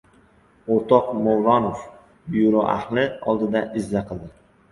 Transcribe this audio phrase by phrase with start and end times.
[0.75, 1.83] O‘rtoq Mavlonov
[2.35, 3.05] byuro ahli
[3.35, 4.31] oldida izza qildi!